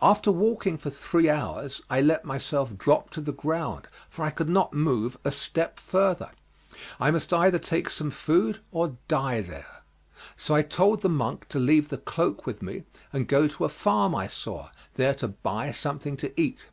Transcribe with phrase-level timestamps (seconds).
[0.00, 4.48] After walking for three hours I let myself drop to the ground, for I could
[4.48, 6.30] not move a step further.
[6.98, 9.82] I must either take some food or die there,
[10.38, 13.68] so I told the monk to leave the cloak with me and go to a
[13.68, 16.70] farm I saw, there to buy something to eat.